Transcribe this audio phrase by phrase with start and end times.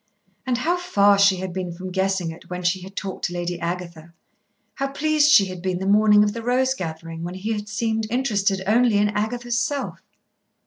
[0.47, 3.59] And how far she had been from guessing it when she had talked to Lady
[3.59, 4.15] Agatha,
[4.73, 8.09] how pleased she had been the morning of the rose gathering when he had seemed
[8.09, 9.99] interested only in Agatha's self!